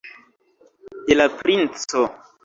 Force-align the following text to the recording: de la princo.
de 1.09 1.17
la 1.19 1.27
princo. 1.41 2.07